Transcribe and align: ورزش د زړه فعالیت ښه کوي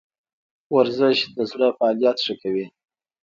ورزش 0.75 1.17
د 1.35 1.37
زړه 1.51 1.67
فعالیت 1.77 2.17
ښه 2.25 2.33
کوي 2.41 2.65